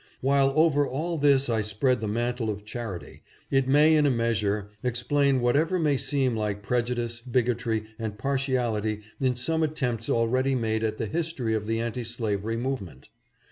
[0.19, 4.71] While over all this I spread the mantle of charity, it may in a measure
[4.83, 10.83] ex plain whatever may seem like prejudice, bigotry and partiality in some attempts already made
[10.83, 13.09] at the history of the anti slavery movement.